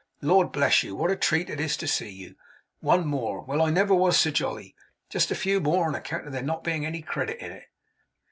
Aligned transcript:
Lord 0.23 0.51
bless 0.51 0.81
you, 0.81 0.95
what 0.95 1.11
a 1.11 1.15
treat 1.15 1.47
it 1.47 1.59
is 1.59 1.77
to 1.77 1.85
see 1.87 2.09
you! 2.09 2.35
One 2.79 3.05
more! 3.05 3.41
Well, 3.41 3.61
I 3.61 3.69
never 3.69 3.93
was 3.93 4.17
so 4.17 4.31
jolly. 4.31 4.75
Just 5.11 5.29
a 5.29 5.35
few 5.35 5.59
more, 5.59 5.85
on 5.87 5.93
account 5.93 6.25
of 6.25 6.33
there 6.33 6.41
not 6.41 6.63
being 6.63 6.87
any 6.87 7.03
credit 7.03 7.37
in 7.37 7.51
it! 7.51 7.69